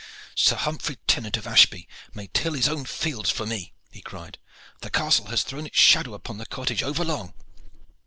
[0.33, 4.39] "Sir Humphrey Tennant of Ashby may till his own fields for me," he cried.
[4.81, 7.35] "The castle has thrown its shadow upon the cottage over long.